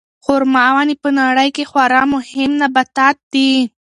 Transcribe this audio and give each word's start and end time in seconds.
خورما 0.23 0.65
ونې 0.75 0.95
په 1.03 1.09
نړۍ 1.19 1.49
کې 1.55 1.63
خورا 1.71 2.01
مهم 2.13 2.51
نباتات 2.61 3.17
دي. 3.33 3.51